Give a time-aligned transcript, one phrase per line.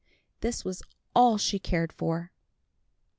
[0.39, 0.81] This was
[1.15, 2.31] all she cared for.